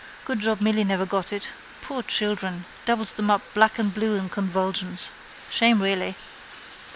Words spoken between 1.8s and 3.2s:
Poor children! Doubles